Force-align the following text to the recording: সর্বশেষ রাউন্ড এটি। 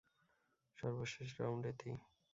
সর্বশেষ 0.77 1.29
রাউন্ড 1.39 1.63
এটি। 1.71 1.91